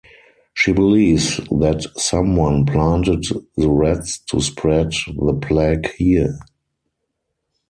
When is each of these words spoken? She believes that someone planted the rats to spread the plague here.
She 0.55 0.73
believes 0.73 1.37
that 1.51 1.85
someone 1.95 2.65
planted 2.65 3.23
the 3.55 3.69
rats 3.69 4.17
to 4.31 4.41
spread 4.41 4.93
the 5.15 5.37
plague 5.39 5.91
here. 5.95 6.39